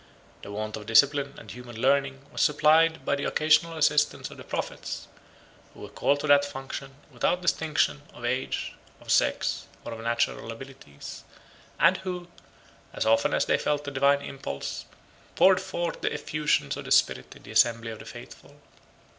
[0.41, 4.43] The want of discipline and human learning was supplied by the occasional assistance of the
[4.43, 5.07] prophets,
[5.75, 9.95] 106 who were called to that function without distinction of age, of sex, 1061 or
[10.41, 11.23] of natural abilities,
[11.79, 12.27] and who,
[12.93, 14.85] as often as they felt the divine impulse,
[15.35, 18.59] poured forth the effusions of the Spirit in the assembly of the faithful.